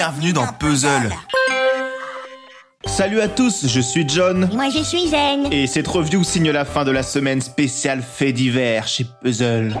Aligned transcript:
Bienvenue 0.00 0.32
dans 0.32 0.46
Puzzle. 0.46 1.10
Salut 2.86 3.20
à 3.20 3.28
tous, 3.28 3.66
je 3.66 3.80
suis 3.82 4.08
John. 4.08 4.48
Moi 4.54 4.70
je 4.70 4.82
suis 4.82 5.08
Zen. 5.08 5.52
Et 5.52 5.66
cette 5.66 5.86
review 5.86 6.24
signe 6.24 6.50
la 6.50 6.64
fin 6.64 6.84
de 6.84 6.90
la 6.90 7.02
semaine 7.02 7.42
spéciale 7.42 8.02
fait 8.02 8.32
divers 8.32 8.88
chez 8.88 9.04
Puzzle. 9.22 9.74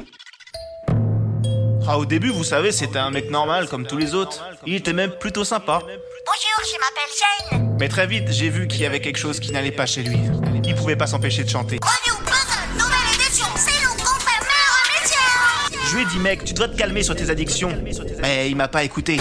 Ah, 1.88 1.96
au 1.98 2.04
début, 2.04 2.28
vous 2.28 2.44
savez, 2.44 2.70
c'était 2.70 2.98
un 2.98 3.10
mec 3.10 3.30
normal 3.30 3.66
comme 3.66 3.86
tous 3.86 3.96
les 3.96 4.14
autres. 4.14 4.44
Il 4.66 4.74
était 4.74 4.92
même 4.92 5.12
plutôt 5.12 5.42
sympa. 5.42 5.78
Bonjour, 5.80 6.60
je 6.66 6.76
m'appelle 6.76 7.60
Zen. 7.62 7.76
Mais 7.80 7.88
très 7.88 8.06
vite, 8.06 8.30
j'ai 8.30 8.50
vu 8.50 8.68
qu'il 8.68 8.82
y 8.82 8.84
avait 8.84 9.00
quelque 9.00 9.18
chose 9.18 9.40
qui 9.40 9.52
n'allait 9.52 9.72
pas 9.72 9.86
chez 9.86 10.02
lui. 10.02 10.18
Il 10.64 10.74
pouvait 10.74 10.96
pas 10.96 11.06
s'empêcher 11.06 11.44
de 11.44 11.48
chanter. 11.48 11.78
Review 11.80 12.18
Puzzle, 12.26 12.74
nouvelle 12.74 13.14
édition, 13.14 13.46
c'est 13.56 13.82
nous 13.82 13.94
qu'on 13.94 14.20
fait 14.20 14.38
meilleur 14.42 15.00
métier. 15.00 15.88
Je 15.88 15.96
lui 15.96 16.02
ai 16.02 16.04
dit, 16.04 16.18
mec, 16.18 16.44
tu 16.44 16.52
dois 16.52 16.68
te 16.68 16.76
calmer 16.76 17.02
sur 17.02 17.16
tes 17.16 17.30
addictions. 17.30 17.72
Mais 18.20 18.50
il 18.50 18.56
m'a 18.56 18.68
pas 18.68 18.84
écouté. 18.84 19.18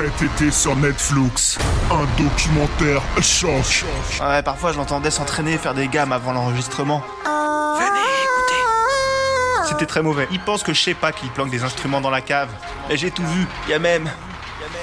Cet 0.00 0.22
été 0.22 0.50
sur 0.50 0.74
Netflix, 0.76 1.58
un 1.90 2.06
documentaire 2.22 3.02
choc. 3.20 3.84
Ouais, 4.18 4.42
parfois 4.42 4.72
je 4.72 4.78
l'entendais 4.78 5.10
s'entraîner, 5.10 5.58
faire 5.58 5.74
des 5.74 5.88
gammes 5.88 6.12
avant 6.12 6.32
l'enregistrement. 6.32 7.02
Venez, 7.26 8.00
écoutez. 8.24 9.68
C'était 9.68 9.84
très 9.84 10.00
mauvais. 10.00 10.26
Il 10.30 10.40
pense 10.40 10.62
que 10.62 10.72
je 10.72 10.80
sais 10.80 10.94
pas 10.94 11.12
qu'il 11.12 11.28
planque 11.28 11.50
des 11.50 11.64
instruments 11.64 12.00
dans 12.00 12.08
la 12.08 12.22
cave. 12.22 12.48
Mais 12.88 12.96
j'ai 12.96 13.10
tout 13.10 13.26
vu. 13.26 13.46
Il 13.66 13.72
y 13.72 13.74
a 13.74 13.78
même 13.78 14.10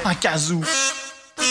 un 0.06 0.14
kazoo. 0.14 0.62
Ah 1.40 1.42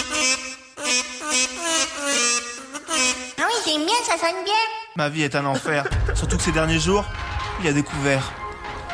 oui, 3.40 3.54
j'aime 3.66 3.84
bien, 3.84 3.96
ça 4.06 4.12
sonne 4.12 4.44
bien. 4.44 4.54
Ma 4.94 5.08
vie 5.08 5.24
est 5.24 5.34
un 5.34 5.44
enfer. 5.44 5.88
Surtout 6.14 6.36
que 6.36 6.42
ces 6.44 6.52
derniers 6.52 6.78
jours, 6.78 7.04
il 7.60 7.66
a 7.68 7.72
découvert 7.72 8.30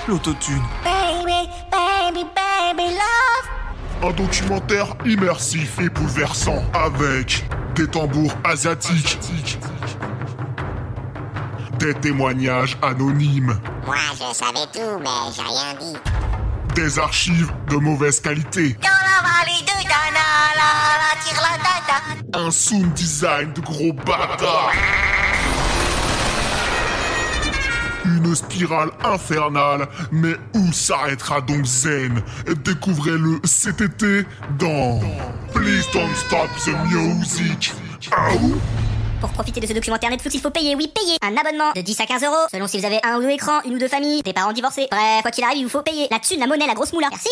l'autotune. 0.08 0.62
Un 4.04 4.10
documentaire 4.10 4.96
immersif 5.04 5.78
et 5.80 5.88
bouleversant 5.88 6.62
avec 6.74 7.44
des 7.76 7.86
tambours 7.86 8.34
asiatiques, 8.44 9.18
des 11.78 11.94
témoignages 11.94 12.76
anonymes, 12.82 13.56
Moi, 13.86 13.96
je 14.14 14.34
savais 14.34 14.66
tout, 14.72 14.98
mais 15.00 15.32
j'ai 15.34 15.42
rien 15.42 15.74
dit. 15.80 15.96
des 16.74 16.98
archives 16.98 17.52
de 17.68 17.76
mauvaise 17.76 18.18
qualité, 18.20 18.76
Dans 18.82 18.88
la 18.88 19.22
vallée 19.28 19.62
de 19.62 19.82
Dana, 19.84 20.28
la, 20.56 20.98
la, 20.98 21.22
tire 21.22 21.40
la 21.40 22.38
un 22.46 22.50
sound 22.50 22.92
design 22.94 23.52
de 23.52 23.60
gros 23.60 23.92
bâtards. 23.92 24.72
Une 28.04 28.34
spirale 28.34 28.90
infernale, 29.04 29.86
mais 30.10 30.34
où 30.54 30.72
s'arrêtera 30.72 31.40
donc 31.40 31.64
Zen? 31.64 32.20
Découvrez-le 32.64 33.40
cet 33.44 33.80
été 33.80 34.26
dans 34.58 35.00
Please 35.54 35.86
Don't 35.92 36.14
Stop 36.16 36.48
the 36.64 36.74
Music. 36.92 37.72
Ah 38.10 38.30
Pour 39.22 39.30
profiter 39.30 39.60
de 39.60 39.66
ce 39.68 39.72
documentaire 39.72 40.10
Netflix, 40.10 40.34
il 40.34 40.40
faut 40.40 40.50
payer, 40.50 40.74
oui, 40.74 40.88
payer 40.88 41.16
un 41.22 41.36
abonnement 41.36 41.70
de 41.76 41.80
10 41.80 42.00
à 42.00 42.06
15 42.06 42.24
euros, 42.24 42.48
selon 42.50 42.66
si 42.66 42.80
vous 42.80 42.84
avez 42.84 42.98
un 43.04 43.18
ou 43.18 43.22
deux 43.22 43.28
écrans, 43.28 43.62
une 43.64 43.76
ou 43.76 43.78
deux 43.78 43.86
familles, 43.86 44.20
des 44.22 44.32
parents 44.32 44.52
divorcés. 44.52 44.88
Bref, 44.90 45.22
quoi 45.22 45.30
qu'il 45.30 45.44
arrive, 45.44 45.58
il 45.58 45.62
vous 45.62 45.70
faut 45.70 45.82
payer. 45.82 46.08
La 46.10 46.18
thune, 46.18 46.40
la 46.40 46.48
monnaie, 46.48 46.66
la 46.66 46.74
grosse 46.74 46.92
moula. 46.92 47.06
Merci. 47.08 47.28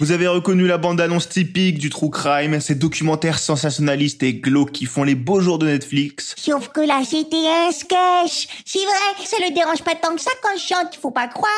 Vous 0.00 0.12
avez 0.12 0.26
reconnu 0.26 0.66
la 0.66 0.76
bande-annonce 0.76 1.30
typique 1.30 1.78
du 1.78 1.88
true 1.88 2.10
crime, 2.10 2.60
ces 2.60 2.74
documentaires 2.74 3.38
sensationnalistes 3.38 4.22
et 4.22 4.34
glauques 4.34 4.72
qui 4.72 4.84
font 4.84 5.02
les 5.02 5.14
beaux 5.14 5.40
jours 5.40 5.58
de 5.58 5.64
Netflix. 5.64 6.34
Sauf 6.36 6.68
que 6.68 6.82
là, 6.82 7.00
c'était 7.06 7.48
un 7.48 7.72
sketch. 7.72 8.46
C'est 8.66 8.84
vrai, 8.84 9.24
ça 9.24 9.38
le 9.40 9.54
dérange 9.54 9.82
pas 9.82 9.94
tant 9.94 10.14
que 10.14 10.20
ça 10.20 10.32
quand 10.42 10.58
je 10.58 10.74
chante, 10.74 10.94
faut 11.00 11.10
pas 11.10 11.28
croire. 11.28 11.50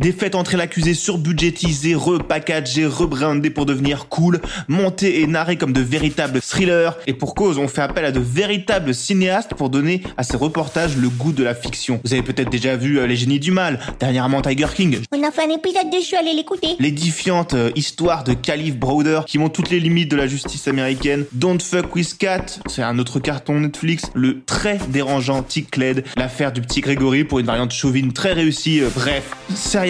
Des 0.00 0.12
fêtes 0.12 0.34
entrer 0.34 0.56
l'accusé 0.56 0.94
surbudgétisées, 0.94 1.94
repackagées, 1.94 2.86
rebrandées 2.86 3.50
pour 3.50 3.66
devenir 3.66 4.08
cool, 4.08 4.40
montées 4.66 5.20
et 5.20 5.26
narrées 5.26 5.58
comme 5.58 5.74
de 5.74 5.82
véritables 5.82 6.40
thrillers. 6.40 6.96
Et 7.06 7.12
pour 7.12 7.34
cause, 7.34 7.58
on 7.58 7.68
fait 7.68 7.82
appel 7.82 8.06
à 8.06 8.10
de 8.10 8.18
véritables 8.18 8.94
cinéastes 8.94 9.52
pour 9.52 9.68
donner 9.68 10.00
à 10.16 10.22
ces 10.22 10.38
reportages 10.38 10.96
le 10.96 11.10
goût 11.10 11.32
de 11.32 11.44
la 11.44 11.54
fiction. 11.54 12.00
Vous 12.02 12.14
avez 12.14 12.22
peut-être 12.22 12.48
déjà 12.48 12.76
vu 12.76 12.98
euh, 12.98 13.06
Les 13.06 13.14
Génies 13.14 13.40
du 13.40 13.50
Mal, 13.50 13.78
dernièrement 13.98 14.40
Tiger 14.40 14.68
King, 14.74 15.00
On 15.12 15.22
a 15.22 15.30
fait 15.30 15.42
un 15.42 15.54
épisode 15.54 15.90
dessus, 15.92 16.16
allez 16.16 16.32
l'écouter. 16.32 16.76
l'édifiante 16.78 17.52
euh, 17.52 17.70
histoire 17.74 18.24
de 18.24 18.32
Caliph 18.32 18.78
Browder 18.78 19.20
qui 19.26 19.36
montre 19.36 19.52
toutes 19.52 19.68
les 19.68 19.80
limites 19.80 20.10
de 20.10 20.16
la 20.16 20.26
justice 20.26 20.66
américaine, 20.66 21.26
Don't 21.32 21.60
Fuck 21.60 21.94
With 21.94 22.16
Cat, 22.16 22.46
c'est 22.68 22.82
un 22.82 22.98
autre 22.98 23.20
carton 23.20 23.60
Netflix, 23.60 24.04
le 24.14 24.40
très 24.46 24.78
dérangeant 24.88 25.42
Tic 25.42 25.76
Led, 25.76 26.04
l'affaire 26.16 26.52
du 26.52 26.62
petit 26.62 26.80
Grégory 26.80 27.24
pour 27.24 27.38
une 27.38 27.44
variante 27.46 27.72
chauvine 27.72 28.14
très 28.14 28.32
réussie, 28.32 28.80
euh, 28.80 28.88
bref, 28.94 29.24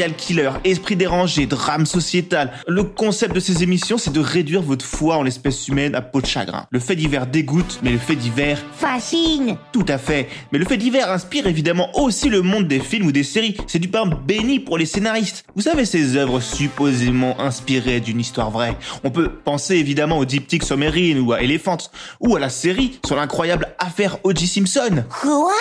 serial 0.00 0.16
killer, 0.16 0.50
esprit 0.64 0.96
dérangé, 0.96 1.44
drame 1.44 1.84
sociétal. 1.84 2.52
Le 2.66 2.84
concept 2.84 3.34
de 3.34 3.40
ces 3.40 3.62
émissions, 3.62 3.98
c'est 3.98 4.12
de 4.12 4.20
réduire 4.20 4.62
votre 4.62 4.84
foi 4.84 5.16
en 5.18 5.22
l'espèce 5.22 5.68
humaine 5.68 5.94
à 5.94 6.00
peau 6.00 6.22
de 6.22 6.26
chagrin. 6.26 6.66
Le 6.70 6.80
fait 6.80 6.96
divers 6.96 7.26
dégoûte, 7.26 7.80
mais 7.82 7.90
le 7.90 7.98
fait 7.98 8.16
divers 8.16 8.58
Fascine. 8.78 9.56
tout 9.72 9.84
à 9.88 9.98
fait. 9.98 10.28
Mais 10.52 10.58
le 10.58 10.64
fait 10.64 10.78
divers 10.78 11.10
inspire 11.10 11.46
évidemment 11.46 11.90
aussi 11.98 12.30
le 12.30 12.40
monde 12.40 12.66
des 12.66 12.80
films 12.80 13.08
ou 13.08 13.12
des 13.12 13.24
séries. 13.24 13.56
C'est 13.66 13.78
du 13.78 13.88
pain 13.88 14.06
béni 14.06 14.58
pour 14.58 14.78
les 14.78 14.86
scénaristes. 14.86 15.44
Vous 15.54 15.62
savez 15.62 15.84
ces 15.84 16.16
œuvres 16.16 16.40
supposément 16.40 17.38
inspirées 17.38 18.00
d'une 18.00 18.20
histoire 18.20 18.50
vraie. 18.50 18.76
On 19.04 19.10
peut 19.10 19.28
penser 19.28 19.74
évidemment 19.76 20.16
au 20.16 20.24
diptyque 20.24 20.64
Submarine 20.64 21.18
ou 21.18 21.32
à 21.34 21.42
Elephant, 21.42 21.76
ou 22.20 22.36
à 22.36 22.40
la 22.40 22.48
série 22.48 22.98
sur 23.04 23.16
l'incroyable 23.16 23.68
affaire 23.78 24.16
O.J. 24.24 24.46
Simpson. 24.46 25.04
Quoi? 25.20 25.52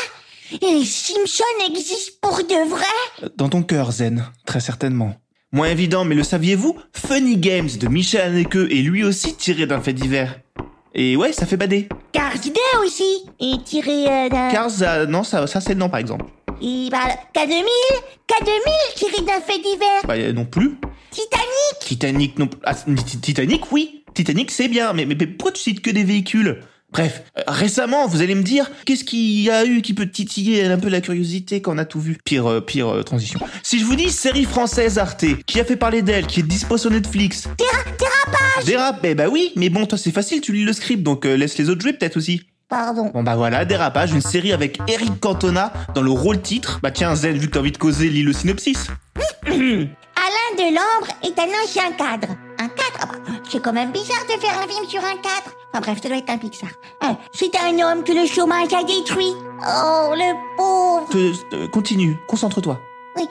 Les 0.52 0.84
Simpsons 0.86 1.44
existent 1.68 2.18
pour 2.22 2.38
de 2.38 2.70
vrai? 2.70 3.30
Dans 3.38 3.50
ton 3.50 3.62
cœur, 3.64 3.92
Zen, 3.92 4.26
très 4.46 4.60
certainement. 4.60 5.16
Moins 5.52 5.68
évident, 5.70 6.06
mais 6.06 6.16
le 6.16 6.24
saviez-vous? 6.24 6.78
Funny 6.94 7.38
Games 7.38 7.70
de 7.80 7.88
Michel 7.88 8.22
Haneke 8.22 8.56
est 8.56 8.82
lui 8.82 9.04
aussi 9.04 9.36
tiré 9.36 9.66
d'un 9.66 9.82
fait 9.82 9.94
divers. 9.94 10.40
Et 10.96 11.16
ouais, 11.16 11.34
ça 11.34 11.46
fait 11.46 11.58
bader. 11.58 11.88
Cars 12.12 12.34
2 12.44 12.52
aussi. 12.86 13.26
Et 13.40 13.56
tiré 13.64 14.08
euh, 14.08 14.30
d'un... 14.30 14.50
Cars, 14.50 14.70
euh, 14.82 15.06
non, 15.06 15.24
ça, 15.24 15.46
ça 15.48 15.62
c'est 15.62 15.74
le 15.74 15.80
nom 15.80 15.90
par 15.90 16.00
exemple. 16.00 16.26
Et 16.62 16.90
bah, 16.92 17.08
K2000 17.36 17.64
K2000 18.28 18.96
tiré 18.96 19.22
d'un 19.26 19.40
fait 19.42 19.60
divers. 19.60 20.02
Bah, 20.08 20.16
euh, 20.18 20.34
non 20.34 20.46
plus. 20.46 20.78
Titanic 21.12 21.80
Titanic, 21.80 22.40
non. 22.40 22.50
Ah, 22.64 22.74
Ti- 22.76 23.20
Titanic, 23.20 23.72
oui. 23.72 24.04
Titanic, 24.14 24.52
c'est 24.52 24.68
bien. 24.68 24.94
Mais, 24.94 25.06
mais, 25.06 25.16
mais 25.20 25.28
pourquoi 25.28 25.52
tu 25.52 25.62
cites 25.62 25.82
que 25.82 25.90
des 25.92 26.04
véhicules? 26.04 26.60
Bref, 26.92 27.24
euh, 27.38 27.44
récemment, 27.48 28.08
vous 28.08 28.22
allez 28.22 28.36
me 28.36 28.42
dire, 28.42 28.70
qu'est-ce 28.86 29.04
qu'il 29.04 29.42
y 29.42 29.50
a 29.52 29.66
eu 29.66 29.82
qui 29.82 29.94
peut 29.94 30.08
titiller 30.08 30.66
un 30.66 30.80
peu 30.80 30.90
la 30.90 31.02
curiosité 31.02 31.62
quand 31.62 31.76
on 31.76 31.78
a 31.78 31.86
tout 31.86 32.00
vu? 32.00 32.18
Pire, 32.24 32.50
euh, 32.50 32.62
pire 32.62 32.88
euh, 32.88 33.04
transition. 33.04 33.40
Si 33.62 33.80
je 33.80 33.86
vous 33.86 33.96
dis 33.96 34.10
série 34.10 34.46
française 34.46 34.98
Arte, 34.98 35.26
qui 35.46 35.60
a 35.60 35.66
fait 35.66 35.76
parler 35.76 36.02
d'elle, 36.02 36.26
qui 36.26 36.40
est 36.40 36.44
dispo 36.44 36.78
sur 36.78 36.90
Netflix. 36.90 37.48
Dérapage 37.58 38.66
Dérap, 38.66 39.00
eh 39.04 39.16
bah 39.16 39.28
oui, 39.30 39.52
mais 39.56 39.70
bon, 39.70 39.86
toi 39.86 39.98
c'est 39.98 40.12
facile, 40.12 40.42
tu 40.42 40.52
lis 40.52 40.64
le 40.64 40.74
script, 40.74 41.04
donc 41.04 41.26
euh, 41.26 41.36
laisse 41.36 41.58
les 41.58 41.70
autres 41.70 41.82
jouer 41.82 41.94
peut-être 41.94 42.18
aussi. 42.18 42.44
Pardon. 42.68 43.12
Bon 43.14 43.24
bah 43.24 43.36
voilà, 43.36 43.66
Dérapage, 43.66 44.12
une 44.12 44.22
série 44.22 44.52
avec 44.52 44.80
Eric 44.88 45.20
Cantona 45.20 45.74
dans 45.96 46.02
le 46.02 46.12
rôle 46.12 46.42
titre. 46.42 46.80
Bah 46.84 46.92
tiens, 46.92 47.16
Zen, 47.16 47.38
vu 47.38 47.48
que 47.48 47.54
t'as 47.54 47.60
envie 47.60 47.72
de 47.72 47.78
causer, 47.78 48.10
lis 48.10 48.24
le 48.24 48.34
synopsis. 48.34 48.88
Alain 49.48 50.56
Delambre 50.58 51.08
est 51.24 51.40
un 51.40 51.64
ancien 51.64 51.92
cadre. 51.94 52.36
Un 52.60 52.68
cadre? 52.68 53.14
Bah, 53.28 53.34
C'est 53.50 53.62
quand 53.62 53.74
même 53.74 53.92
bizarre 53.92 54.26
de 54.26 54.40
faire 54.40 54.58
un 54.60 54.68
film 54.68 54.88
sur 54.88 55.00
un 55.00 55.16
cadre. 55.16 55.56
Enfin 55.72 55.82
bref, 55.82 56.00
ça 56.02 56.10
doit 56.10 56.18
être 56.18 56.30
un 56.30 56.38
Pixar. 56.38 56.70
Hein, 57.02 57.18
C'est 57.32 57.52
un 57.56 57.80
homme 57.80 58.04
que 58.04 58.12
le 58.12 58.26
chômage 58.26 58.74
a 58.74 58.84
détruit. 58.84 59.34
Oh, 59.62 60.14
le 60.16 60.58
pauvre. 60.58 61.10
Te- 61.10 61.50
te- 61.50 61.68
continue, 61.68 62.18
concentre-toi. 62.28 62.80
Oui. 63.18 63.28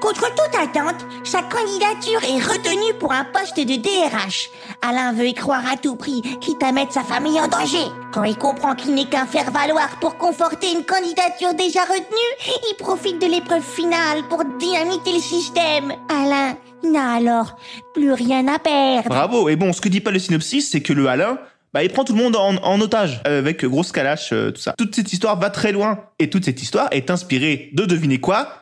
Contre 0.00 0.28
toute 0.34 0.54
attente, 0.60 1.06
sa 1.22 1.42
candidature 1.42 2.20
est 2.24 2.40
retenue 2.42 2.92
pour 2.98 3.12
un 3.12 3.24
poste 3.24 3.56
de 3.56 3.76
DRH. 3.76 4.50
Alain 4.82 5.12
veut 5.12 5.28
y 5.28 5.34
croire 5.34 5.62
à 5.72 5.76
tout 5.76 5.94
prix, 5.94 6.22
quitte 6.40 6.60
à 6.64 6.72
mettre 6.72 6.92
sa 6.92 7.04
famille 7.04 7.40
en 7.40 7.46
danger. 7.46 7.84
Quand 8.12 8.24
il 8.24 8.36
comprend 8.36 8.74
qu'il 8.74 8.94
n'est 8.94 9.04
qu'un 9.04 9.26
faire-valoir 9.26 9.88
pour 10.00 10.16
conforter 10.18 10.72
une 10.72 10.84
candidature 10.84 11.54
déjà 11.54 11.82
retenue, 11.82 12.58
il 12.68 12.74
profite 12.78 13.20
de 13.22 13.26
l'épreuve 13.26 13.62
finale 13.62 14.24
pour 14.28 14.42
dynamiter 14.58 15.12
le 15.12 15.20
système. 15.20 15.92
Alain 16.08 16.56
n'a 16.82 17.12
alors 17.14 17.54
plus 17.94 18.12
rien 18.12 18.48
à 18.48 18.58
perdre. 18.58 19.08
Bravo. 19.08 19.48
Et 19.48 19.54
bon, 19.54 19.72
ce 19.72 19.80
que 19.80 19.88
dit 19.88 20.00
pas 20.00 20.10
le 20.10 20.18
synopsis, 20.18 20.68
c'est 20.68 20.80
que 20.82 20.92
le 20.92 21.06
Alain, 21.06 21.38
bah, 21.72 21.82
il 21.82 21.90
prend 21.90 22.04
tout 22.04 22.14
le 22.14 22.22
monde 22.22 22.36
en, 22.36 22.56
en 22.56 22.80
otage, 22.80 23.20
euh, 23.26 23.38
avec 23.38 23.64
grosse 23.64 23.92
calache, 23.92 24.30
euh, 24.32 24.50
tout 24.50 24.60
ça. 24.60 24.74
Toute 24.76 24.94
cette 24.94 25.12
histoire 25.12 25.38
va 25.40 25.48
très 25.48 25.72
loin. 25.72 26.00
Et 26.18 26.28
toute 26.28 26.44
cette 26.44 26.62
histoire 26.62 26.88
est 26.90 27.10
inspirée 27.10 27.70
de 27.72 27.84
devinez 27.84 28.18
quoi? 28.18 28.60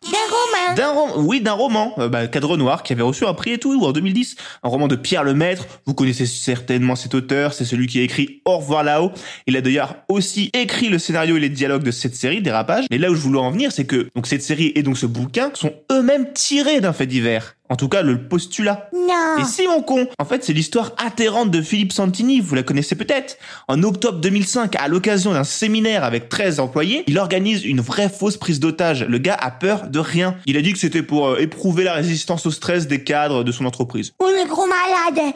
D'un 0.75 0.91
roman, 0.93 1.17
oui, 1.17 1.41
d'un 1.41 1.51
roman, 1.51 1.93
euh, 1.97 2.07
bah, 2.07 2.27
Cadre 2.27 2.55
Noir, 2.55 2.83
qui 2.83 2.93
avait 2.93 3.01
reçu 3.01 3.25
un 3.25 3.33
prix 3.33 3.51
et 3.51 3.57
tout, 3.57 3.77
en 3.83 3.91
2010. 3.91 4.37
Un 4.63 4.69
roman 4.69 4.87
de 4.87 4.95
Pierre 4.95 5.25
Lemaître. 5.25 5.67
Vous 5.85 5.93
connaissez 5.93 6.25
certainement 6.25 6.95
cet 6.95 7.13
auteur, 7.13 7.53
c'est 7.53 7.65
celui 7.65 7.87
qui 7.87 7.99
a 7.99 8.03
écrit 8.03 8.41
Au 8.45 8.57
revoir 8.57 8.83
là-haut. 8.83 9.11
Il 9.45 9.57
a 9.57 9.61
d'ailleurs 9.61 9.95
aussi 10.07 10.49
écrit 10.53 10.87
le 10.87 10.97
scénario 10.97 11.35
et 11.35 11.41
les 11.41 11.49
dialogues 11.49 11.83
de 11.83 11.91
cette 11.91 12.15
série, 12.15 12.41
Dérapage. 12.41 12.85
Mais 12.89 12.97
là 12.97 13.11
où 13.11 13.15
je 13.15 13.21
voulais 13.21 13.39
en 13.39 13.51
venir, 13.51 13.73
c'est 13.73 13.85
que, 13.85 14.07
donc, 14.15 14.27
cette 14.27 14.43
série 14.43 14.71
et 14.75 14.83
donc 14.83 14.97
ce 14.97 15.05
bouquin 15.05 15.51
sont 15.53 15.73
eux-mêmes 15.91 16.31
tirés 16.33 16.79
d'un 16.79 16.93
fait 16.93 17.07
divers. 17.07 17.55
En 17.71 17.77
tout 17.77 17.87
cas, 17.87 18.01
le 18.01 18.27
postulat. 18.27 18.89
Non. 18.93 19.37
Et 19.39 19.45
si 19.45 19.65
mon 19.65 19.81
con 19.81 20.05
En 20.19 20.25
fait, 20.25 20.43
c'est 20.43 20.51
l'histoire 20.51 20.91
atterrante 20.97 21.51
de 21.51 21.61
Philippe 21.61 21.93
Santini, 21.93 22.41
vous 22.41 22.53
la 22.53 22.63
connaissez 22.63 22.95
peut-être. 22.95 23.37
En 23.69 23.81
octobre 23.83 24.19
2005, 24.19 24.75
à 24.75 24.89
l'occasion 24.89 25.31
d'un 25.31 25.45
séminaire 25.45 26.03
avec 26.03 26.27
13 26.27 26.59
employés, 26.59 27.05
il 27.07 27.17
organise 27.17 27.63
une 27.63 27.79
vraie 27.79 28.09
fausse 28.09 28.35
prise 28.35 28.59
d'otage. 28.59 29.05
Le 29.05 29.17
gars 29.19 29.37
a 29.39 29.51
peur 29.51 29.87
de 29.87 29.99
rien. 29.99 30.35
Il 30.45 30.57
a 30.57 30.61
dit 30.61 30.73
que 30.73 30.79
c'était 30.79 31.01
pour 31.01 31.29
euh, 31.29 31.37
éprouver 31.39 31.85
la 31.85 31.93
résistance 31.93 32.45
au 32.45 32.51
stress 32.51 32.87
des 32.87 33.05
cadres 33.05 33.45
de 33.45 33.53
son 33.53 33.63
entreprise. 33.63 34.11
Oh, 34.19 34.27
le 34.27 34.49
gros 34.49 34.67
malade. 34.67 35.33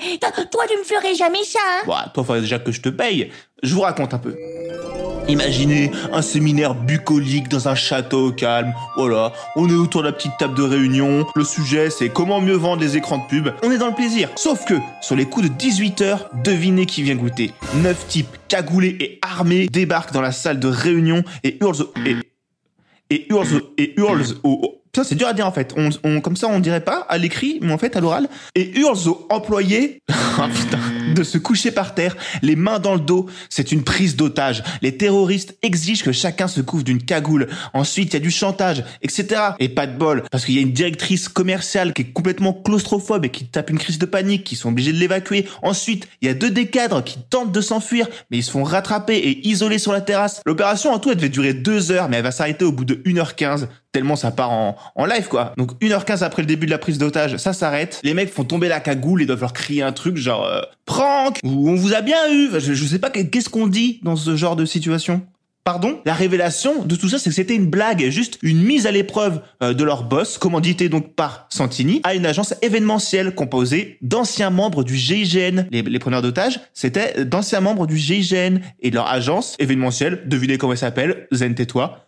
Toi, 0.52 0.64
tu 0.70 0.78
me 0.78 0.84
ferais 0.84 1.16
jamais 1.16 1.46
ça, 1.46 1.60
hein 1.66 1.84
Bon, 1.86 1.94
toi, 2.14 2.26
faudrait 2.26 2.42
déjà 2.42 2.60
que 2.60 2.74
je 2.74 2.82
te 2.82 2.90
paye. 2.90 3.32
Je 3.64 3.74
vous 3.74 3.82
raconte 3.82 4.14
un 4.14 4.20
peu. 4.20 4.36
Imaginez 5.28 5.92
un 6.14 6.22
séminaire 6.22 6.76
bucolique 6.76 7.50
dans 7.50 7.68
un 7.68 7.74
château 7.76 8.32
calme. 8.32 8.74
Voilà, 8.96 9.34
on 9.56 9.68
est 9.70 9.74
autour 9.74 10.02
de 10.02 10.08
la 10.08 10.14
petite 10.14 10.34
table 10.38 10.56
de 10.56 10.62
réunion. 10.62 11.26
Le 11.36 11.44
sujet, 11.44 11.90
c'est 11.90 12.10
comment 12.10 12.40
mieux 12.42 12.54
vendre 12.56 12.82
les 12.84 12.96
écrans 12.96 13.18
de 13.18 13.24
pub. 13.28 13.50
On 13.64 13.72
est 13.72 13.78
dans 13.80 13.88
le 13.88 13.96
plaisir. 13.96 14.30
Sauf 14.36 14.66
que, 14.66 14.76
sur 15.02 15.16
les 15.16 15.26
coups 15.26 15.50
de 15.50 15.54
18h, 15.56 16.20
devinez 16.44 16.86
qui 16.86 17.02
vient 17.02 17.16
goûter. 17.16 17.52
Neuf 17.76 18.06
types 18.08 18.38
cagoulés 18.48 18.98
et 19.00 19.20
armés 19.24 19.68
débarquent 19.68 20.14
dans 20.14 20.22
la 20.22 20.32
salle 20.32 20.60
de 20.60 20.68
réunion 20.68 21.24
et 21.44 21.58
hurlent 21.60 21.88
et, 22.06 22.16
et 23.10 23.26
hurlent 23.32 23.62
et 23.80 23.94
hurlent 24.00 24.24
au, 24.44 24.82
c'est 25.04 25.16
dur 25.16 25.28
à 25.28 25.34
dire 25.34 25.48
en 25.48 25.52
fait. 25.52 25.74
On, 25.76 25.90
on- 26.04 26.22
comme 26.22 26.36
ça, 26.38 26.48
on 26.50 26.60
dirait 26.60 26.82
pas 26.84 27.00
à 27.10 27.18
l'écrit, 27.18 27.58
mais 27.62 27.74
en 27.74 27.78
fait 27.80 27.96
à 27.96 28.00
l'oral. 28.00 28.30
Et 28.54 28.78
hurlent 28.80 28.96
aux 29.10 29.26
employés 29.32 30.00
Ah, 30.38 30.48
putain, 30.54 30.78
de 31.16 31.24
se 31.24 31.38
coucher 31.38 31.72
par 31.72 31.96
terre, 31.96 32.16
les 32.42 32.56
mains 32.56 32.80
dans 32.80 32.94
le 32.94 33.00
dos. 33.00 33.28
C'est 33.50 33.72
une 33.72 33.84
prise 33.84 34.16
d'otage. 34.16 34.64
Les 34.82 34.98
terroristes 34.98 35.58
exigent 35.64 36.04
que 36.04 36.12
chacun 36.12 36.48
se 36.48 36.62
couvre 36.62 36.84
d'une 36.84 37.02
cagoule. 37.04 37.48
Ensuite, 37.74 38.10
il 38.10 38.14
y 38.14 38.18
a 38.18 38.20
du 38.20 38.32
chantage, 38.32 38.84
etc. 39.02 39.42
Et 39.60 39.70
pas 39.70 39.88
de 39.88 39.98
bol, 39.98 40.24
parce 40.32 40.46
qu'il 40.46 40.56
y 40.56 40.60
a 40.60 40.62
une 40.62 40.74
directrice 40.74 41.30
commerciale 41.30 41.94
qui 41.94 42.04
est 42.04 42.12
complètement 42.14 42.54
claustrophobe 42.54 43.26
et 43.26 43.30
qui 43.30 43.46
tape 43.46 43.70
une 43.70 43.80
crise 43.80 43.98
de 43.98 44.06
panique, 44.06 44.44
qui 44.44 44.56
sont 44.56 44.70
obligés 44.70 44.94
de 44.94 44.98
l'évacuer. 44.98 45.48
Ensuite, 45.64 46.08
il 46.22 46.28
y 46.28 46.32
a 46.32 46.34
deux 46.34 46.52
des 46.52 46.68
cadres 46.68 47.04
qui 47.04 47.18
tentent 47.30 47.52
de 47.52 47.62
s'enfuir, 47.62 48.08
mais 48.30 48.38
ils 48.38 48.44
se 48.44 48.52
font 48.52 48.64
rattraper 48.64 49.16
et 49.16 49.48
isoler 49.48 49.80
sur 49.80 49.92
la 49.92 50.02
terrasse. 50.02 50.42
L'opération 50.46 50.92
en 50.92 51.00
tout, 51.00 51.10
elle 51.10 51.18
devait 51.18 51.30
durer 51.30 51.54
deux 51.54 51.92
heures, 51.92 52.10
mais 52.10 52.18
elle 52.18 52.24
va 52.24 52.32
s'arrêter 52.32 52.66
au 52.66 52.72
bout 52.72 52.86
de 52.86 52.96
1h15 52.96 53.68
tellement 53.96 54.18
ça 54.18 54.32
part 54.32 54.52
en, 54.52 54.76
en 54.96 55.06
live 55.06 55.30
quoi. 55.30 55.54
Donc 55.56 55.82
1h15 55.82 56.22
après 56.22 56.42
le 56.42 56.48
début 56.48 56.66
de 56.66 56.72
la 56.72 56.78
prise 56.78 56.98
d'otage, 56.98 57.38
ça 57.38 57.54
s'arrête. 57.54 58.02
Les 58.04 58.14
mecs 58.14 58.30
font 58.30 58.44
tomber 58.44 58.68
la 58.68 58.82
cagoule 58.82 59.22
et 59.22 59.26
doivent 59.26 59.40
leur 59.40 59.54
crier 59.54 59.84
un 59.84 59.94
truc 59.94 60.18
genre 60.18 60.46
euh, 60.46 60.60
ou 61.44 61.70
on 61.70 61.76
vous 61.76 61.94
a 61.94 62.02
bien 62.02 62.32
eu. 62.32 62.50
Je, 62.60 62.74
je 62.74 62.86
sais 62.86 63.00
pas 63.00 63.10
que- 63.10 63.22
qu'est-ce 63.22 63.50
qu'on 63.50 63.68
dit 63.68 64.00
dans 64.04 64.16
ce 64.16 64.36
genre 64.36 64.56
de 64.56 64.66
situation? 64.66 65.22
Pardon? 65.64 66.00
La 66.06 66.14
révélation 66.14 66.84
de 66.86 66.96
tout 66.96 67.10
ça, 67.10 67.18
c'est 67.18 67.32
que 67.32 67.36
c'était 67.36 67.56
une 67.56 67.66
blague, 67.66 68.08
juste 68.12 68.38
une 68.44 68.62
mise 68.62 68.86
à 68.86 68.92
l'épreuve 68.92 69.42
euh, 69.64 69.74
de 69.74 69.84
leur 69.84 70.04
boss, 70.04 70.38
commandité 70.38 70.90
donc 70.90 71.16
par 71.16 71.48
Santini, 71.50 72.02
à 72.04 72.14
une 72.14 72.28
agence 72.28 72.54
événementielle 72.62 73.34
composée 73.34 73.98
d'anciens 74.04 74.52
membres 74.52 74.84
du 74.84 74.96
GIGN. 74.96 75.66
Les, 75.72 75.82
les 75.82 76.00
preneurs 76.00 76.22
d'otages, 76.22 76.60
c'était 76.74 77.26
d'anciens 77.26 77.62
membres 77.62 77.88
du 77.88 77.98
GIGN. 77.98 78.60
Et 78.82 78.92
leur 78.92 79.08
agence 79.08 79.56
événementielle, 79.58 80.22
devinez 80.28 80.60
comment 80.60 80.74
elle 80.74 80.78
s'appelle, 80.78 81.28
Zen 81.32 81.56
tais-toi, 81.56 82.06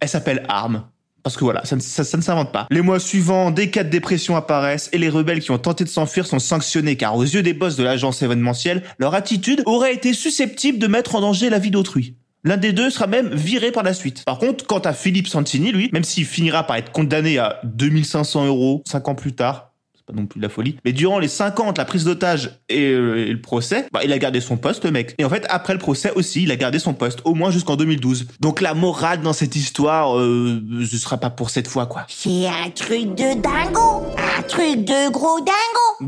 elle 0.00 0.08
s'appelle 0.10 0.44
ARM. 0.50 0.84
Parce 1.22 1.36
que 1.36 1.44
voilà, 1.44 1.64
ça 1.64 1.76
ne, 1.76 1.80
s'invente 1.80 2.52
pas. 2.52 2.66
Les 2.70 2.80
mois 2.80 2.98
suivants, 2.98 3.50
des 3.50 3.70
cas 3.70 3.84
de 3.84 3.90
dépression 3.90 4.36
apparaissent 4.36 4.88
et 4.92 4.98
les 4.98 5.08
rebelles 5.08 5.40
qui 5.40 5.50
ont 5.50 5.58
tenté 5.58 5.84
de 5.84 5.88
s'enfuir 5.88 6.26
sont 6.26 6.38
sanctionnés 6.38 6.96
car 6.96 7.16
aux 7.16 7.22
yeux 7.22 7.42
des 7.42 7.54
boss 7.54 7.76
de 7.76 7.84
l'agence 7.84 8.22
événementielle, 8.22 8.82
leur 8.98 9.14
attitude 9.14 9.62
aurait 9.66 9.94
été 9.94 10.12
susceptible 10.14 10.78
de 10.78 10.86
mettre 10.86 11.14
en 11.14 11.20
danger 11.20 11.50
la 11.50 11.58
vie 11.58 11.70
d'autrui. 11.70 12.16
L'un 12.44 12.56
des 12.56 12.72
deux 12.72 12.90
sera 12.90 13.06
même 13.06 13.32
viré 13.32 13.70
par 13.70 13.84
la 13.84 13.94
suite. 13.94 14.24
Par 14.24 14.38
contre, 14.38 14.66
quant 14.66 14.80
à 14.80 14.92
Philippe 14.92 15.28
Santini, 15.28 15.70
lui, 15.70 15.90
même 15.92 16.02
s'il 16.02 16.24
finira 16.24 16.66
par 16.66 16.74
être 16.76 16.90
condamné 16.90 17.38
à 17.38 17.60
2500 17.62 18.46
euros 18.46 18.82
5 18.88 19.08
ans 19.08 19.14
plus 19.14 19.32
tard, 19.32 19.71
pas 20.12 20.20
non 20.20 20.26
plus 20.26 20.38
de 20.38 20.42
la 20.42 20.48
folie, 20.48 20.76
mais 20.84 20.92
durant 20.92 21.18
les 21.18 21.28
5 21.28 21.60
ans 21.60 21.66
entre 21.68 21.80
la 21.80 21.84
prise 21.84 22.04
d'otage 22.04 22.58
et, 22.68 22.90
euh, 22.90 23.26
et 23.26 23.32
le 23.32 23.40
procès, 23.40 23.86
bah, 23.92 24.00
il 24.04 24.12
a 24.12 24.18
gardé 24.18 24.40
son 24.40 24.56
poste, 24.56 24.84
le 24.84 24.90
mec. 24.90 25.14
Et 25.18 25.24
en 25.24 25.30
fait, 25.30 25.46
après 25.48 25.72
le 25.72 25.78
procès 25.78 26.12
aussi, 26.14 26.42
il 26.42 26.50
a 26.50 26.56
gardé 26.56 26.78
son 26.78 26.94
poste, 26.94 27.20
au 27.24 27.34
moins 27.34 27.50
jusqu'en 27.50 27.76
2012. 27.76 28.28
Donc 28.40 28.60
la 28.60 28.74
morale 28.74 29.20
dans 29.22 29.32
cette 29.32 29.56
histoire, 29.56 30.18
euh, 30.18 30.62
ce 30.88 30.96
sera 30.98 31.18
pas 31.18 31.30
pour 31.30 31.50
cette 31.50 31.68
fois, 31.68 31.86
quoi. 31.86 32.04
C'est 32.08 32.46
un 32.46 32.70
truc 32.74 33.14
de 33.14 33.40
dingo. 33.40 34.06
Un 34.38 34.42
truc 34.42 34.84
de 34.84 35.10
gros 35.10 35.38
dingo. 35.40 35.52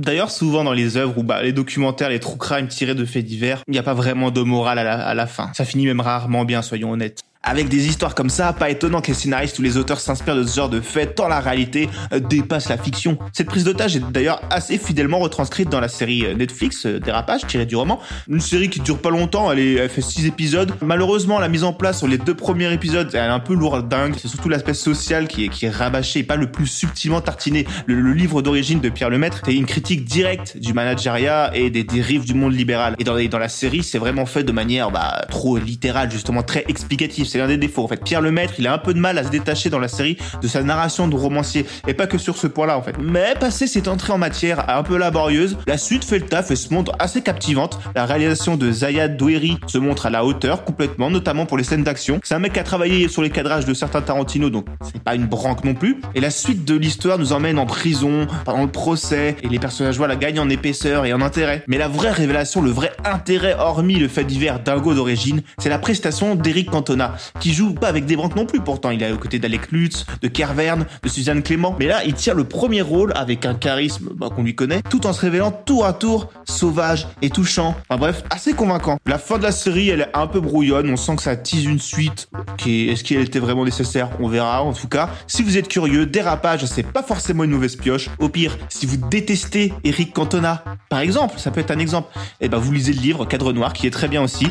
D'ailleurs, 0.04 0.30
souvent 0.30 0.64
dans 0.64 0.72
les 0.72 0.96
œuvres 0.96 1.18
ou 1.18 1.22
bah, 1.22 1.42
les 1.42 1.52
documentaires, 1.52 2.08
les 2.08 2.20
true 2.20 2.38
crime 2.38 2.68
tirés 2.68 2.94
de 2.94 3.04
faits 3.04 3.24
divers, 3.24 3.62
il 3.68 3.72
n'y 3.72 3.78
a 3.78 3.82
pas 3.82 3.94
vraiment 3.94 4.30
de 4.30 4.40
morale 4.40 4.78
à 4.78 4.84
la, 4.84 5.06
à 5.06 5.14
la 5.14 5.26
fin. 5.26 5.50
Ça 5.54 5.64
finit 5.64 5.86
même 5.86 6.00
rarement 6.00 6.44
bien, 6.44 6.62
soyons 6.62 6.90
honnêtes. 6.90 7.22
Avec 7.46 7.68
des 7.68 7.86
histoires 7.86 8.14
comme 8.14 8.30
ça, 8.30 8.54
pas 8.54 8.70
étonnant 8.70 9.02
que 9.02 9.08
les 9.08 9.14
scénaristes 9.14 9.58
ou 9.58 9.62
les 9.62 9.76
auteurs 9.76 10.00
s'inspirent 10.00 10.36
de 10.36 10.44
ce 10.44 10.56
genre 10.56 10.70
de 10.70 10.80
faits, 10.80 11.14
tant 11.14 11.28
la 11.28 11.40
réalité 11.40 11.90
euh, 12.12 12.18
dépasse 12.18 12.70
la 12.70 12.78
fiction. 12.78 13.18
Cette 13.34 13.48
prise 13.48 13.64
d'otage 13.64 13.96
est 13.96 14.12
d'ailleurs 14.12 14.40
assez 14.50 14.78
fidèlement 14.78 15.18
retranscrite 15.18 15.68
dans 15.68 15.80
la 15.80 15.88
série 15.88 16.24
euh, 16.24 16.34
Netflix 16.34 16.86
euh, 16.86 16.98
Dérapage, 16.98 17.46
tirée 17.46 17.66
du 17.66 17.76
roman. 17.76 18.00
Une 18.28 18.40
série 18.40 18.70
qui 18.70 18.80
dure 18.80 18.98
pas 18.98 19.10
longtemps, 19.10 19.52
elle, 19.52 19.58
est, 19.58 19.74
elle 19.74 19.90
fait 19.90 20.00
6 20.00 20.24
épisodes. 20.26 20.72
Malheureusement, 20.80 21.38
la 21.38 21.48
mise 21.48 21.64
en 21.64 21.74
place 21.74 21.98
sur 21.98 22.08
les 22.08 22.16
deux 22.16 22.34
premiers 22.34 22.72
épisodes, 22.72 23.10
elle 23.12 23.20
est 23.20 23.26
un 23.26 23.40
peu 23.40 23.54
lourdingue. 23.54 24.14
C'est 24.16 24.28
surtout 24.28 24.48
l'aspect 24.48 24.72
social 24.72 25.28
qui 25.28 25.44
est, 25.44 25.48
qui 25.50 25.66
est 25.66 25.70
rabâché 25.70 26.20
et 26.20 26.24
pas 26.24 26.36
le 26.36 26.50
plus 26.50 26.66
subtilement 26.66 27.20
tartiné. 27.20 27.66
Le, 27.86 28.00
le 28.00 28.14
livre 28.14 28.40
d'origine 28.40 28.80
de 28.80 28.88
Pierre 28.88 29.10
Lemaître, 29.10 29.42
c'est 29.44 29.54
une 29.54 29.66
critique 29.66 30.06
directe 30.06 30.56
du 30.56 30.72
managériat 30.72 31.50
et 31.54 31.68
des 31.68 31.84
dérives 31.84 32.24
du 32.24 32.32
monde 32.32 32.54
libéral. 32.54 32.96
Et 32.98 33.04
dans, 33.04 33.22
dans 33.22 33.38
la 33.38 33.50
série, 33.50 33.82
c'est 33.82 33.98
vraiment 33.98 34.24
fait 34.24 34.44
de 34.44 34.52
manière 34.52 34.90
bah, 34.90 35.26
trop 35.28 35.58
littérale, 35.58 36.10
justement 36.10 36.42
très 36.42 36.64
explicative. 36.68 37.26
C'est 37.34 37.40
l'un 37.40 37.48
des 37.48 37.56
défauts. 37.56 37.82
En 37.82 37.88
fait, 37.88 37.96
Pierre 37.96 38.20
Lemaître, 38.20 38.54
il 38.58 38.66
a 38.68 38.72
un 38.72 38.78
peu 38.78 38.94
de 38.94 39.00
mal 39.00 39.18
à 39.18 39.24
se 39.24 39.28
détacher 39.28 39.68
dans 39.68 39.80
la 39.80 39.88
série 39.88 40.16
de 40.40 40.46
sa 40.46 40.62
narration 40.62 41.08
de 41.08 41.16
romancier. 41.16 41.66
Et 41.88 41.92
pas 41.92 42.06
que 42.06 42.16
sur 42.16 42.36
ce 42.36 42.46
point-là, 42.46 42.78
en 42.78 42.82
fait. 42.82 42.94
Mais 42.96 43.34
passé 43.40 43.66
cette 43.66 43.88
entrée 43.88 44.12
en 44.12 44.18
matière 44.18 44.70
un 44.70 44.84
peu 44.84 44.96
laborieuse, 44.96 45.58
la 45.66 45.76
suite 45.76 46.04
fait 46.04 46.20
le 46.20 46.26
taf 46.26 46.52
et 46.52 46.54
se 46.54 46.72
montre 46.72 46.92
assez 47.00 47.22
captivante. 47.22 47.80
La 47.96 48.06
réalisation 48.06 48.56
de 48.56 48.70
Zayad 48.70 49.16
Doueri 49.16 49.58
se 49.66 49.78
montre 49.78 50.06
à 50.06 50.10
la 50.10 50.24
hauteur 50.24 50.62
complètement, 50.62 51.10
notamment 51.10 51.44
pour 51.44 51.58
les 51.58 51.64
scènes 51.64 51.82
d'action. 51.82 52.20
C'est 52.22 52.36
un 52.36 52.38
mec 52.38 52.52
qui 52.52 52.60
a 52.60 52.62
travaillé 52.62 53.08
sur 53.08 53.20
les 53.20 53.30
cadrages 53.30 53.64
de 53.64 53.74
certains 53.74 54.00
Tarantino, 54.00 54.48
donc 54.48 54.66
c'est 54.80 55.02
pas 55.02 55.16
une 55.16 55.26
branque 55.26 55.64
non 55.64 55.74
plus. 55.74 56.00
Et 56.14 56.20
la 56.20 56.30
suite 56.30 56.64
de 56.64 56.76
l'histoire 56.76 57.18
nous 57.18 57.32
emmène 57.32 57.58
en 57.58 57.66
prison, 57.66 58.28
pendant 58.44 58.62
le 58.62 58.70
procès, 58.70 59.34
et 59.42 59.48
les 59.48 59.58
personnages 59.58 59.96
voilà 59.96 60.14
gagnent 60.14 60.38
en 60.38 60.48
épaisseur 60.48 61.04
et 61.04 61.12
en 61.12 61.20
intérêt. 61.20 61.64
Mais 61.66 61.78
la 61.78 61.88
vraie 61.88 62.12
révélation, 62.12 62.62
le 62.62 62.70
vrai 62.70 62.92
intérêt, 63.04 63.56
hormis 63.58 63.96
le 63.96 64.06
fait 64.06 64.22
divers 64.22 64.60
dingo 64.60 64.94
d'origine, 64.94 65.42
c'est 65.58 65.68
la 65.68 65.80
prestation 65.80 66.36
d'Eric 66.36 66.70
Cantona, 66.70 67.16
qui 67.40 67.52
joue 67.52 67.74
pas 67.74 67.88
avec 67.88 68.06
des 68.06 68.16
branques 68.16 68.36
non 68.36 68.46
plus 68.46 68.60
pourtant. 68.60 68.90
Il 68.90 69.02
est 69.02 69.12
aux 69.12 69.18
côtés 69.18 69.38
d'Alec 69.38 69.70
Lutz, 69.72 70.06
de 70.22 70.28
Kerverne, 70.28 70.86
de 71.02 71.08
Suzanne 71.08 71.42
Clément. 71.42 71.76
Mais 71.78 71.86
là, 71.86 72.04
il 72.04 72.14
tire 72.14 72.34
le 72.34 72.44
premier 72.44 72.82
rôle 72.82 73.12
avec 73.16 73.46
un 73.46 73.54
charisme 73.54 74.10
bah, 74.14 74.28
qu'on 74.34 74.42
lui 74.42 74.54
connaît, 74.54 74.82
tout 74.90 75.06
en 75.06 75.12
se 75.12 75.20
révélant 75.20 75.50
tour 75.52 75.84
à 75.86 75.92
tour 75.92 76.30
sauvage 76.44 77.06
et 77.22 77.30
touchant. 77.30 77.74
Enfin 77.88 77.98
bref, 77.98 78.22
assez 78.30 78.52
convaincant. 78.52 78.98
La 79.06 79.18
fin 79.18 79.38
de 79.38 79.42
la 79.42 79.52
série, 79.52 79.88
elle 79.90 80.02
est 80.02 80.10
un 80.16 80.26
peu 80.26 80.40
brouillonne. 80.40 80.90
On 80.90 80.96
sent 80.96 81.16
que 81.16 81.22
ça 81.22 81.36
tease 81.36 81.64
une 81.64 81.78
suite. 81.80 82.28
Qui 82.56 82.88
est- 82.88 82.92
Est-ce 82.92 83.04
qu'elle 83.04 83.20
était 83.22 83.38
vraiment 83.38 83.64
nécessaire? 83.64 84.10
On 84.20 84.28
verra. 84.28 84.62
En 84.62 84.72
tout 84.72 84.88
cas, 84.88 85.10
si 85.26 85.42
vous 85.42 85.56
êtes 85.58 85.68
curieux, 85.68 86.06
Dérapage, 86.06 86.64
c'est 86.66 86.82
pas 86.82 87.02
forcément 87.02 87.44
une 87.44 87.50
mauvaise 87.50 87.76
pioche. 87.76 88.08
Au 88.18 88.28
pire, 88.28 88.56
si 88.68 88.86
vous 88.86 88.96
détestez 88.96 89.72
Eric 89.84 90.12
Cantona, 90.12 90.62
par 90.88 91.00
exemple, 91.00 91.38
ça 91.38 91.50
peut 91.50 91.60
être 91.60 91.70
un 91.70 91.78
exemple. 91.78 92.08
Et 92.40 92.48
ben, 92.48 92.58
vous 92.58 92.72
lisez 92.72 92.92
le 92.92 93.00
livre 93.00 93.24
Cadre 93.26 93.52
Noir, 93.52 93.72
qui 93.72 93.86
est 93.86 93.90
très 93.90 94.08
bien 94.08 94.22
aussi. 94.22 94.46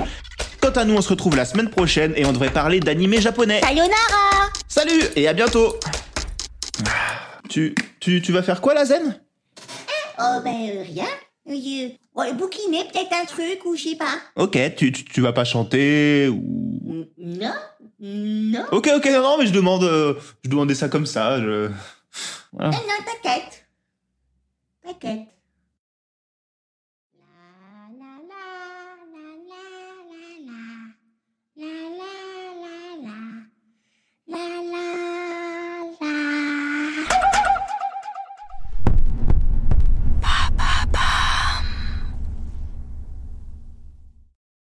Quant 0.64 0.70
à 0.70 0.86
nous, 0.86 0.96
on 0.96 1.02
se 1.02 1.10
retrouve 1.10 1.36
la 1.36 1.44
semaine 1.44 1.70
prochaine 1.70 2.14
et 2.16 2.26
on 2.26 2.32
devrait 2.32 2.50
parler 2.50 2.80
d'animé 2.80 3.20
japonais. 3.20 3.60
Sayonara. 3.60 4.50
Salut 4.70 5.04
et 5.18 5.28
à 5.28 5.34
bientôt. 5.34 5.78
Tu, 7.50 7.76
tu, 8.00 8.22
tu 8.22 8.32
vas 8.32 8.44
faire 8.44 8.62
quoi 8.62 8.74
la 8.74 8.86
zen? 8.86 9.20
Oh, 10.18 10.40
ben, 10.42 10.70
euh, 10.70 10.84
rien. 10.84 11.04
Euh, 11.50 11.90
ouais, 12.16 12.32
bouquiner 12.32 12.86
peut-être 12.86 13.12
un 13.12 13.26
truc 13.26 13.66
ou 13.66 13.76
je 13.76 13.90
sais 13.90 13.96
pas. 13.98 14.16
Ok, 14.38 14.58
tu, 14.78 14.94
tu, 14.94 15.04
tu 15.04 15.20
vas 15.20 15.34
pas 15.34 15.44
chanter 15.44 16.30
ou... 16.30 17.08
Non. 17.18 17.54
Non. 18.00 18.64
Ok, 18.72 18.90
ok, 18.96 19.06
non, 19.08 19.22
non, 19.22 19.38
mais 19.40 19.48
je 19.48 19.52
demande, 19.52 19.84
euh, 19.84 20.14
je 20.46 20.50
demandais 20.50 20.76
ça 20.76 20.88
comme 20.88 21.06
ça. 21.06 21.42
Je... 21.42 21.70
Voilà. 22.54 22.70
Non, 22.70 22.78
non, 22.78 23.06
t'inquiète. 23.06 23.68
T'inquiète. 24.82 25.28